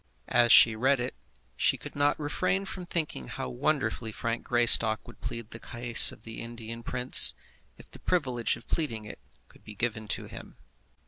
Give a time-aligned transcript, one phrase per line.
[0.29, 1.13] As she read it,
[1.55, 6.23] she could not refrain from thinking how wonderfully Frank Greystock would plead the cause of
[6.23, 7.35] the Indian prince,
[7.77, 10.57] if the privilege of pleading it could be given to him.